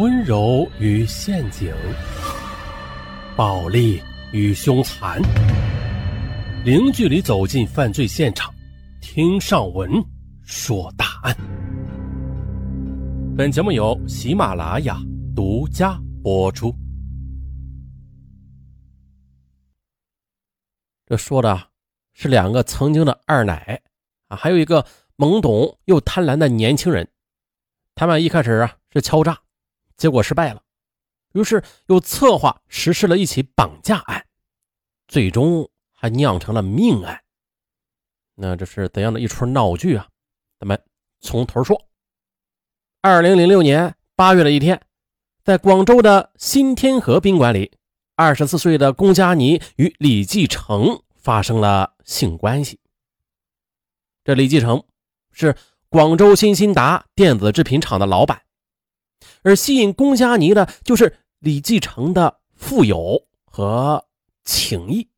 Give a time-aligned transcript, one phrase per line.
[0.00, 1.70] 温柔与陷阱，
[3.36, 5.20] 暴力与凶残，
[6.64, 8.50] 零距离走进犯罪现场，
[9.02, 9.90] 听上文
[10.42, 11.36] 说大案。
[13.36, 14.96] 本节目由喜马拉雅
[15.36, 16.74] 独家播出。
[21.04, 21.68] 这说的
[22.14, 23.78] 是两个曾经的二奶
[24.28, 24.82] 啊，还有一个
[25.18, 27.06] 懵懂又贪婪的年轻人。
[27.94, 29.38] 他们一开始啊是敲诈。
[30.00, 30.62] 结果失败了，
[31.34, 34.26] 于是又策划实施了一起绑架案，
[35.06, 37.22] 最终还酿成了命案。
[38.34, 40.08] 那这是怎样的一出闹剧啊？
[40.58, 40.82] 咱们
[41.20, 41.86] 从头说。
[43.02, 44.80] 二零零六年八月的一天，
[45.44, 47.70] 在广州的新天河宾馆里，
[48.14, 52.80] 二十四岁的龚佳妮与李继承发生了性关系。
[54.24, 54.82] 这李继承
[55.30, 55.54] 是
[55.90, 58.40] 广州新兴达电子制品厂的老板。
[59.42, 64.06] 而吸引龚佳妮的，就是李继承的富有和
[64.44, 65.08] 情谊。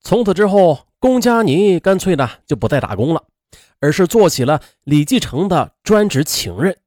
[0.00, 3.24] 从此之后，龚佳妮干脆呢就不再打工了，
[3.80, 6.78] 而是做起了李继承的专职情人。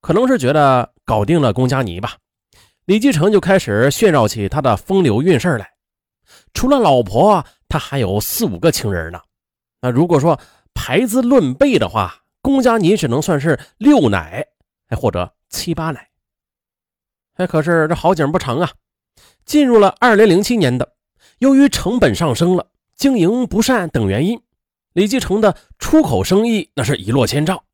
[0.00, 2.16] 可能是觉得搞定了龚佳妮吧，
[2.84, 5.74] 李继承就开始炫耀起他的风流韵事来。
[6.54, 9.20] 除了老婆，他还有四五个情人呢。
[9.82, 10.40] 那如果说
[10.74, 14.46] 排资论辈的话，龚佳妮只能算是六奶，
[14.90, 16.10] 哎，或者七八奶。
[17.34, 18.70] 哎，可是这好景不长啊！
[19.44, 20.94] 进入了二零零七年的，
[21.38, 24.40] 由于成本上升了、经营不善等原因，
[24.92, 27.64] 李继承的出口生意那是一落千丈。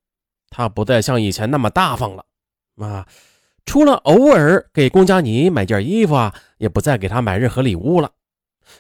[0.49, 2.25] 他不再像以前那么大方了
[2.77, 3.09] 啊！
[3.65, 8.13] 除了偶尔给龚佳妮买件衣服啊，也不再给她买任何礼物了，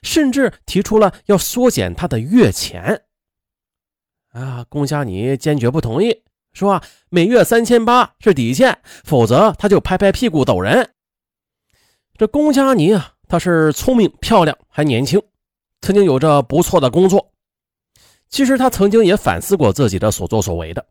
[0.02, 3.02] 甚至提出了要缩减她的月钱。
[4.28, 6.22] 啊，龚佳妮坚决不同意，
[6.58, 10.90] 说每月三千八是底线，否则他就拍拍屁股走人。
[12.16, 15.22] 这龚佳妮啊，她是聪明漂亮还年轻，
[15.82, 17.32] 曾经有着不错的工作。
[18.30, 20.86] 其实她曾经也反思过自己的所作所为的，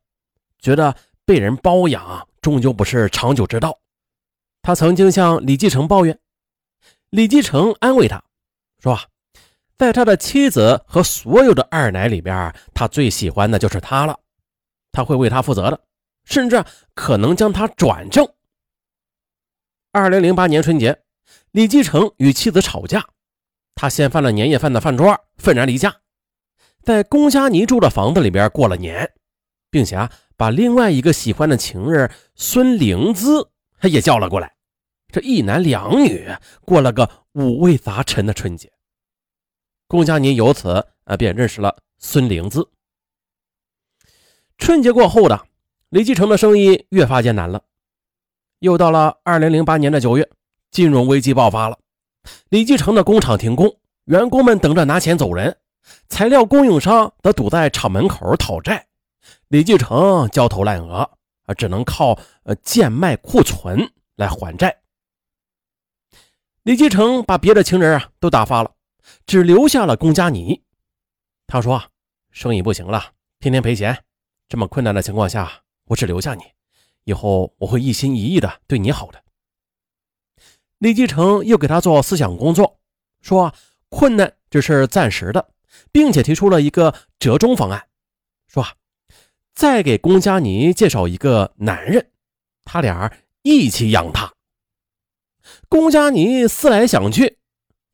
[0.60, 3.80] 觉得被人包养终究不是长久之道。
[4.62, 6.20] 他曾经向李继承抱怨，
[7.10, 8.24] 李继承安慰他
[8.80, 9.04] 说啊。
[9.78, 14.18] 在他的妻子和所有的二奶里边，他最喜欢的就是她了。
[14.96, 15.82] 他会为他负责的，
[16.24, 16.64] 甚至
[16.94, 18.26] 可能将他转正。
[19.92, 21.04] 二零零八年春节，
[21.52, 23.06] 李继承与妻子吵架，
[23.76, 25.98] 他掀翻了年夜饭的饭桌，愤然离家，
[26.82, 29.12] 在龚佳妮住的房子里边过了年，
[29.70, 33.50] 并且啊，把另外一个喜欢的情人孙灵姿
[33.82, 34.56] 也叫了过来。
[35.12, 36.30] 这一男两女
[36.62, 38.72] 过了个五味杂陈的春节。
[39.88, 42.70] 龚佳妮由此啊便认识了孙灵姿。
[44.58, 45.48] 春节过后的
[45.90, 47.64] 李继承的生意越发艰难了。
[48.60, 50.30] 又到了二零零八年的九月，
[50.72, 51.78] 金融危机爆发了，
[52.50, 55.58] 李继承的工厂停工，员工们等着拿钱走人，
[56.08, 58.88] 材料供应商则堵在厂门口讨债，
[59.50, 61.10] 李继承焦头烂额
[61.46, 64.82] 啊，只能靠呃贱卖库存来还债。
[66.64, 68.72] 李继承把别的情人啊都打发了。
[69.28, 70.64] 只留下了龚佳妮。
[71.46, 71.84] 他说
[72.32, 74.04] ：“生意不行了，天天赔钱，
[74.48, 76.44] 这么困难的情况下，我只留下你。
[77.04, 79.24] 以后我会一心一意的对你好的。”
[80.80, 82.80] 李继承又给他做思想工作，
[83.22, 83.54] 说
[83.90, 85.50] 困难只是暂时的，
[85.92, 87.88] 并且提出了一个折中方案，
[88.48, 88.66] 说
[89.54, 92.12] 再给龚佳妮介绍一个男人，
[92.64, 93.12] 他俩
[93.42, 94.34] 一起养他。
[95.70, 97.38] 龚佳妮思来想去，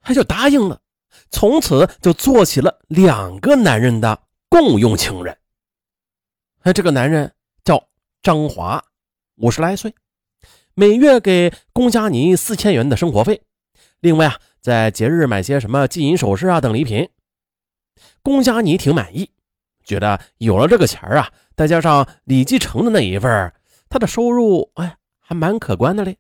[0.02, 0.82] 他就答应了。
[1.30, 5.38] 从此就做起了两个男人的共用情人。
[6.64, 7.34] 哎，这个男人
[7.64, 7.88] 叫
[8.22, 8.84] 张华，
[9.38, 9.96] 五十来岁，
[10.76, 13.42] 每月给龚佳妮四千元的生活费，
[14.00, 17.10] 另外啊，在节日买些什么金银首饰啊等礼品。
[18.22, 19.32] 龚佳妮挺满意，
[19.84, 23.52] 觉得有了这个钱啊，再加上李继承的那一份，
[23.90, 26.16] 他的收入哎还蛮可观的嘞。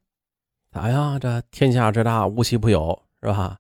[0.71, 1.19] 咋呀？
[1.19, 3.59] 这天下之大，无奇不有，是吧？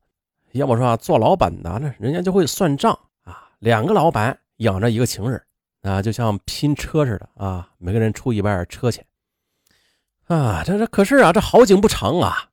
[0.53, 3.51] 要么说做老板的呢，人家就会算账啊。
[3.59, 5.39] 两个老板养着一个情人
[5.81, 9.05] 啊，就像拼车似的啊，每个人出一半车钱
[10.27, 10.63] 啊。
[10.63, 12.49] 这这可是啊，这好景不长啊。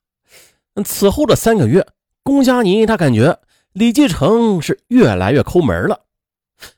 [0.85, 1.87] 此后的三个月，
[2.23, 3.39] 龚佳妮她感觉
[3.73, 6.03] 李继承是越来越抠门了。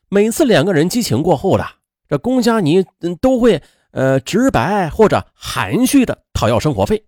[0.09, 1.67] 每次两个人激情过后的，
[2.09, 2.85] 这龚佳妮
[3.21, 3.63] 都会
[3.93, 7.05] 呃直白或者含蓄的讨要生活费。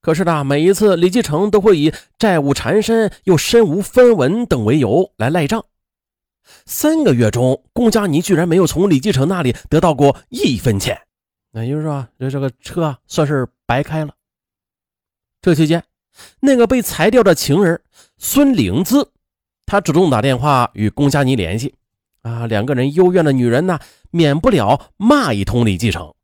[0.00, 5.64] 可是呢，每一次李继承都会以债务缠身又身无分文等为由来赖账。
[6.66, 11.00] 三个月中，龚佳妮居然没有从李继承那里得到过一分钱。
[11.52, 14.14] 那也就是说，这这个车啊算是白开了。
[15.42, 15.82] 这期间，
[16.40, 17.80] 那个被裁掉的情人
[18.18, 19.10] 孙灵姿，
[19.66, 21.74] 她主动打电话与龚佳妮联系。
[22.22, 23.78] 啊，两个人幽怨的女人呢，
[24.10, 26.14] 免不了骂一通李继承。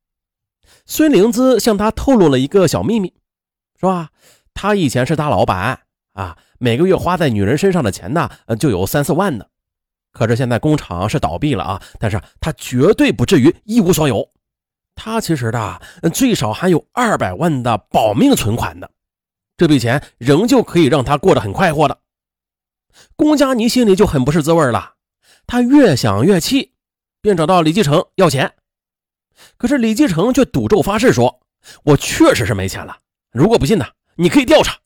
[0.84, 3.14] 孙灵姿向他透露了一个小秘密，
[3.80, 4.10] 是吧？
[4.52, 5.80] 他以前是大老板
[6.12, 8.30] 啊，每个月花在女人身上的钱呢，
[8.60, 9.46] 就有三四万呢。
[10.16, 14.26] 可是现在工厂是倒闭了啊，但是他绝对不至于一无所有。
[14.94, 15.78] 他其实的
[16.14, 18.88] 最少还有二百万的保命存款呢，
[19.58, 21.98] 这笔钱仍旧可以让他过得很快活的。
[23.14, 24.94] 龚佳妮心里就很不是滋味了。
[25.46, 26.72] 他越想越气，
[27.20, 28.54] 便找到李继承要钱。
[29.58, 31.42] 可是李继承却赌咒发誓说
[31.84, 32.96] ：“我确实是没钱了。
[33.32, 33.84] 如果不信呢，
[34.14, 34.78] 你可以调查。”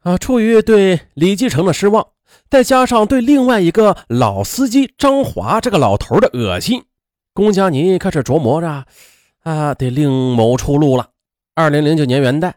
[0.00, 2.08] 啊，出于对李继承的失望，
[2.50, 6.84] 再加上对另外一个老司机张华这个老头的恶心，
[7.32, 8.84] 龚佳妮开始琢磨着，
[9.42, 11.08] 啊，得另谋出路了。
[11.54, 12.52] 二零零九年元旦，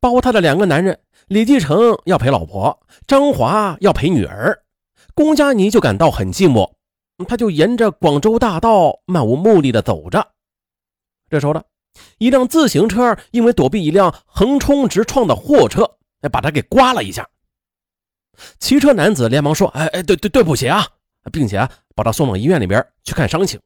[0.00, 4.62] 包他的两个男人，李继承要陪老婆，张华要陪女儿。
[5.14, 6.72] 龚佳妮就感到很寂寞，
[7.28, 10.28] 他就沿着广州大道漫无目的的走着。
[11.30, 11.62] 这时候呢，
[12.18, 15.98] 一辆自行车因为躲避一辆横冲直撞的货车，
[16.32, 17.28] 把他给刮了一下。
[18.58, 20.86] 骑车男子连忙说：“哎哎，对对对不起啊！”
[21.32, 23.58] 并且把他送往医院里边去看伤情。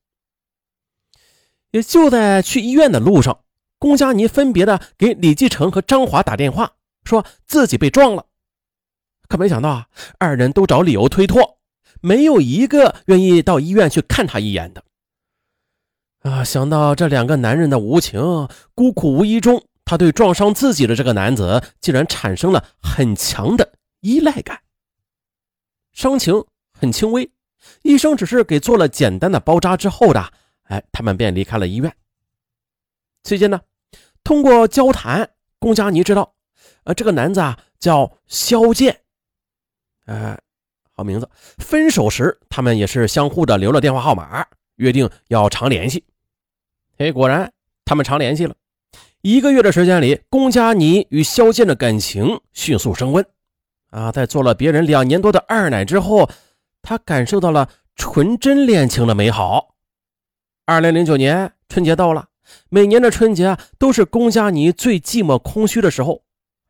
[1.71, 3.41] 也就在去医院的路上，
[3.79, 6.73] 龚佳妮分别的给李继承和张华打电话，
[7.05, 8.27] 说自己被撞了。
[9.29, 9.87] 可没想到啊，
[10.19, 11.59] 二人都找理由推脱，
[12.01, 14.83] 没有一个愿意到医院去看他一眼的。
[16.21, 24.61] 啊，想到这两个男人的无情，孤苦无依中，他对撞伤自己的这个男子竟然产生了很强的依赖感。
[25.93, 27.31] 伤情很轻微，
[27.83, 30.33] 医生只是给做了简单的包扎之后的，
[30.65, 31.93] 哎，他们便离开了医院。
[33.25, 33.61] 期间呢，
[34.23, 36.35] 通过交谈，龚佳妮知道，
[36.85, 39.03] 呃，这个男子啊叫肖剑。
[40.07, 40.39] 哎，
[40.93, 41.29] 好名字。
[41.59, 44.47] 分手时，他们也是相互的留了电话号码，
[44.77, 46.05] 约定要常联系。
[46.99, 47.53] 哎，果然，
[47.85, 48.55] 他们常联系了。
[49.23, 53.27] 一个月的时间里，龚佳妮与肖剑的感情迅速升温。
[53.91, 56.31] 啊，在做了别人两年多的二奶之后，
[56.83, 59.75] 她感受到了纯真恋情的美好。
[60.67, 62.29] 二零零九年春节到了，
[62.69, 66.23] 每年的春节啊，都是龚佳妮最寂寞空虚的时候。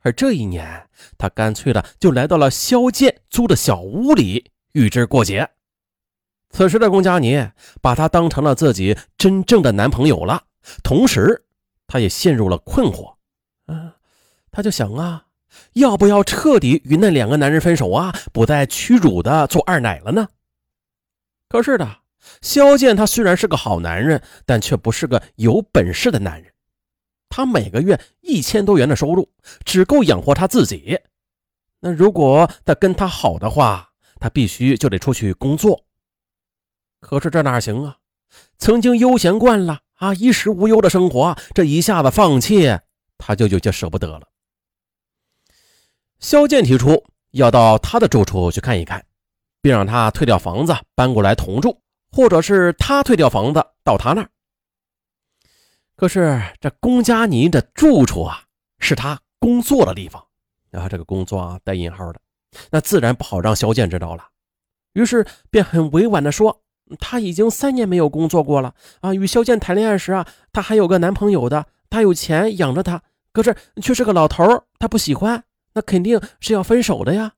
[0.03, 0.89] 而这一年，
[1.19, 5.51] 他干脆的就来到了萧剑租的小屋里与之过节。
[6.51, 7.51] 此时的龚佳妮
[7.83, 10.45] 把他当成了自己真正的男朋友了，
[10.85, 11.45] 同时，
[11.89, 13.17] 他也陷入了困惑。
[13.67, 13.93] 嗯，
[14.53, 15.27] 他就想啊，
[15.75, 20.29] 要不要彻底与那两个男人分手啊，不再屈辱的做二奶了呢？
[21.49, 22.01] 可是的，
[22.43, 26.53] 萧剑他虽然是个好男人，但却不是个有本事的男人。
[27.31, 29.31] 他每个月一千多元的收入，
[29.65, 30.99] 只够养活他自己。
[31.81, 35.85] 那如果他跟他好的话，他必须就得出去工作。
[37.01, 37.99] 可是这哪行啊？
[38.59, 42.79] 曾经悠闲惯了啊，衣食无忧的生活，这一下子放弃，
[43.17, 44.29] 他就有些舍不得了。
[46.21, 49.05] 肖剑提出要到他的住处去看一看，
[49.61, 51.81] 并让他退掉房子搬过来同住，
[52.11, 54.29] 或者是他退掉房子到他那儿。
[55.97, 58.43] 可是这龚佳妮的住处啊，
[58.79, 60.25] 是他工作的地方，
[60.73, 62.21] 啊，这个工作啊带引号的，
[62.71, 64.25] 那自然不好让肖剑知道了。
[64.95, 66.63] 于是便很委婉的说，
[66.99, 69.15] 他已经三年没有工作过了啊。
[69.15, 75.45] 与肖剑谈恋爱时啊，他还有个男朋友的，他有钱养着他，可是却是个老头，他不喜欢，
[75.79, 77.35] 那肯定是要分手的呀。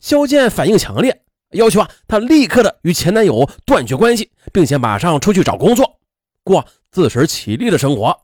[0.00, 6.00] 肖剑反应强烈，要求啊，他立刻的与前男友断绝关系，并且马上出去找工作。
[6.42, 8.22] 过自食其力的生活，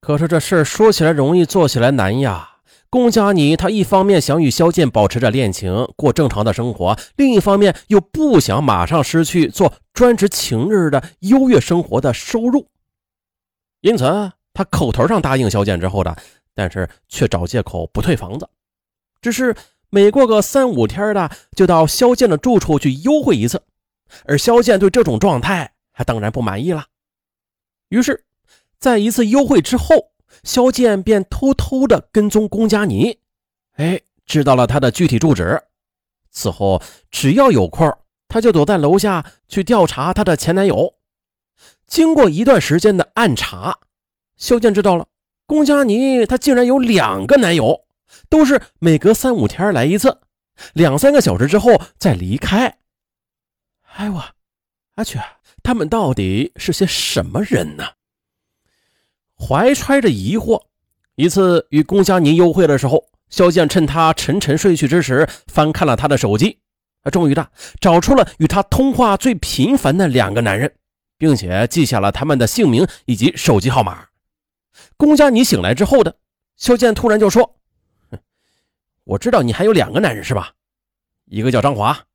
[0.00, 2.56] 可是这事说起来容易，做起来难呀。
[2.88, 12.66] 龚佳妮她一方面想与肖剑保持着恋情，过正常的生活，另一方面又不想马上失去做专职情人的优越生活的收入，
[13.80, 14.04] 因此
[14.52, 16.16] 她口头上答应肖剑之后的，
[16.60, 18.46] 但是却找借口不退房子，
[19.22, 19.56] 只是
[19.88, 23.62] 每过个三五天的就到萧剑的住处去幽会一次，
[24.26, 26.84] 而萧剑对这种状态他当然不满意了。
[27.88, 28.26] 于是，
[28.78, 30.12] 在一次幽会之后，
[30.42, 33.18] 萧剑便偷偷的跟踪龚佳妮，
[33.76, 35.62] 哎，知道了他的具体住址。
[36.30, 37.90] 此后，只要有空，
[38.28, 40.96] 他就躲在楼下去调查他的前男友。
[41.86, 43.78] 经过一段时间的暗查，
[44.36, 45.06] 萧剑知道了
[45.50, 47.84] 龚佳妮她竟然有两个男友，
[48.28, 50.20] 都是每隔三五天来一次，
[50.74, 52.76] 两三个小时之后再离开。
[53.96, 54.24] 哎我，
[54.94, 55.18] 阿去。
[55.60, 57.84] 他们到底是些什么人呢？
[59.36, 60.62] 怀揣着疑惑，
[61.16, 66.60] 一次与龚佳妮幽会的时候，肖剑趁她沉沉睡去之时，翻看了她的手机，
[67.02, 70.72] 啊，终于的找出了与她通话最频繁的两个男人，
[71.18, 74.09] 并且记下了他们的姓名以及手机号码。
[74.96, 76.16] 龚佳妮醒来之后的，
[76.56, 77.58] 肖剑突然就说
[78.10, 78.18] ：“哼
[79.04, 80.52] 我知道你还有两个男人是吧？
[81.26, 82.06] 一个叫张华，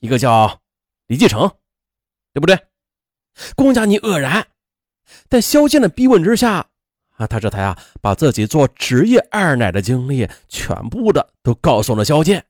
[0.00, 0.60] 一个叫
[1.06, 1.50] 李继承，
[2.32, 2.58] 对不对？”
[3.54, 4.46] 龚佳妮愕然，
[5.28, 6.68] 在肖剑的逼问之下。
[7.16, 12.46] 啊，他这才啊，把自己做职业二奶的经历全部的都告诉了肖剑。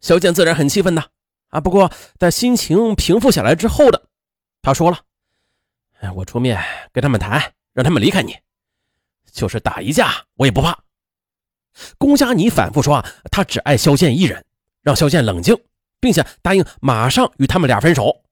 [0.00, 1.04] 肖剑自然很气愤呐，
[1.48, 4.08] 啊，不过在心情平复下来之后的，
[4.62, 4.98] 他说了
[6.00, 6.58] ：“哎，我出面
[6.90, 8.34] 跟他们谈，让他们离开你，
[9.32, 10.78] 就是打一架我也不怕。”
[11.96, 14.44] 龚佳妮反复说啊，他只爱肖剑一人，
[14.82, 15.56] 让肖剑冷静，
[16.00, 18.24] 并且答应马上与他们俩分手，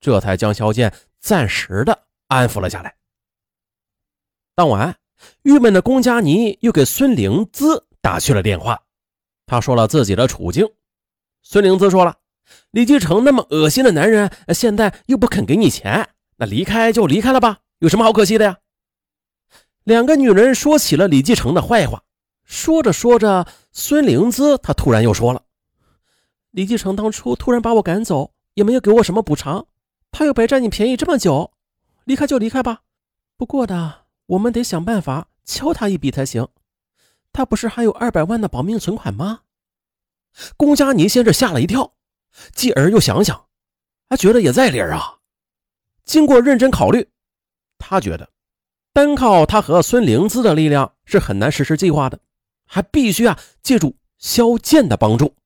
[0.00, 2.94] 这才将肖剑暂时的安抚了下来。
[4.54, 4.96] 当晚，
[5.42, 8.80] 郁闷的龚佳妮又给孙灵姿打去了电话。
[9.46, 10.68] 她说了自己的处境。
[11.42, 12.16] 孙灵姿说了
[12.70, 18.58] ：“李继承那么恶心的男人，现在又不肯给你钱，那离开就离开了吧，有什么好可惜的呀？”
[19.88, 22.04] 两个女人说起了李继承的坏话。
[22.44, 25.44] 说着说着，孙灵姿她突然又说了
[26.52, 29.66] ：“李继承当初突然把我赶走，也没有给我什么补偿，
[30.10, 31.54] 他又白占你便宜这么久，
[32.04, 32.82] 离开就离开吧。
[33.38, 36.46] 不过的。”我们得想办法敲他一笔才行，
[37.32, 39.40] 他不是还有二百万的保命存款吗？
[40.58, 41.94] 龚佳妮先是吓了一跳，
[42.52, 43.46] 继而又想想，
[44.06, 45.20] 他觉得也在理儿啊。
[46.04, 47.08] 经过认真考虑，
[47.78, 48.28] 他觉得
[48.98, 52.18] 单靠他和孙灵姿的力量是很难实施计划的，
[52.66, 55.36] 还必须啊借助萧剑的帮助。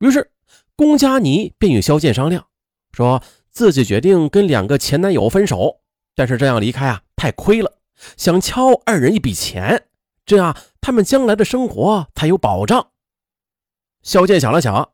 [0.00, 0.30] 于是，
[0.76, 2.46] 龚佳妮便与萧剑商量，
[2.92, 5.80] 说自己决定跟两个前男友分手。
[6.14, 7.72] 但是这样离开啊，太亏了。
[8.18, 9.86] 想敲二人一笔钱，
[10.26, 12.86] 这样他们将来的生活才有保障。
[14.02, 14.86] 萧剑想了想，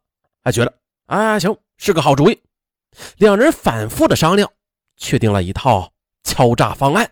[0.45, 0.73] 还觉得
[1.07, 2.41] 啊，行，是个好主意。
[3.17, 4.49] 两人反复的商量，
[4.97, 7.11] 确定了一套敲诈方案。